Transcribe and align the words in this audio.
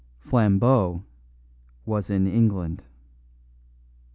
Flambeau 0.19 1.03
was 1.85 2.09
in 2.09 2.25
England. 2.25 2.81